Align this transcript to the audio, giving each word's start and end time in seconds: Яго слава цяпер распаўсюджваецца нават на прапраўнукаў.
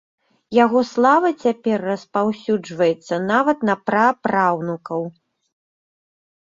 Яго 0.63 0.79
слава 0.91 1.29
цяпер 1.45 1.77
распаўсюджваецца 1.91 3.13
нават 3.31 3.57
на 3.71 3.75
прапраўнукаў. 3.93 5.01